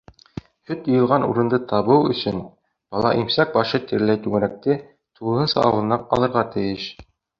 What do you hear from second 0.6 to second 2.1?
Һөт йыйылған урынды табыу